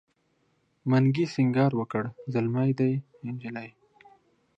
[0.89, 2.03] منګي سینګار وکړ
[2.33, 2.93] زلمی دی
[3.25, 3.69] نجلۍ